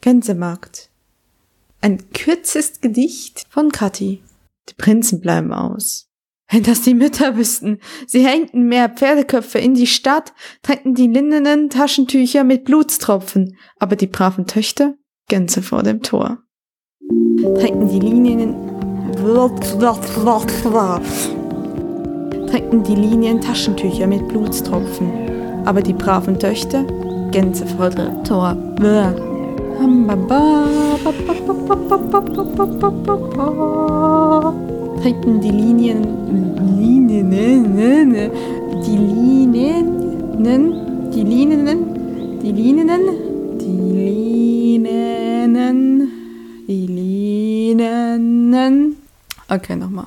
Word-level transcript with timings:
Gänsemarkt. 0.00 0.90
Ein 1.80 2.10
kürzes 2.12 2.80
Gedicht 2.80 3.46
von 3.48 3.72
Kathi. 3.72 4.22
Die 4.68 4.74
Prinzen 4.74 5.20
bleiben 5.20 5.52
aus. 5.52 6.08
Wenn 6.50 6.62
das 6.62 6.82
die 6.82 6.94
Mütter 6.94 7.36
wüssten. 7.36 7.78
Sie 8.06 8.26
hängten 8.26 8.68
mehr 8.68 8.88
Pferdeköpfe 8.88 9.58
in 9.58 9.74
die 9.74 9.86
Stadt, 9.86 10.34
tränkten 10.62 10.94
die 10.94 11.06
linnenen 11.06 11.70
Taschentücher 11.70 12.44
mit 12.44 12.64
Blutstropfen, 12.64 13.56
aber 13.78 13.96
die 13.96 14.06
braven 14.06 14.46
Töchter 14.46 14.94
Gänse 15.28 15.62
vor 15.62 15.82
dem 15.82 16.02
Tor. 16.02 16.42
Tränkten 17.58 17.88
die 17.88 18.00
Linien 18.00 18.54
tränkten 22.46 22.84
die 22.84 22.94
Linien 22.94 23.40
Taschentücher 23.40 24.06
mit 24.06 24.28
Blutstropfen, 24.28 25.10
aber 25.64 25.82
die 25.82 25.92
braven 25.92 26.38
Töchter 26.38 26.84
Gänseviertel 27.30 28.10
Tor. 28.24 28.56
trinken 35.02 35.40
die 35.40 35.50
Linien, 35.50 36.02
Linien, 36.78 38.30
die 38.86 38.96
Linien, 38.96 39.86
die 41.12 41.22
Linien, 41.22 41.78
die 42.40 42.52
Linien, 42.52 43.08
die 43.72 43.82
Linien, 44.72 46.08
die 46.66 46.86
Linien. 46.86 48.96
Okay, 49.48 49.76
nochmal. 49.76 50.06